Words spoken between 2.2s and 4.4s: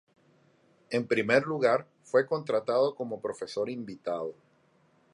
contratado como profesor invitado.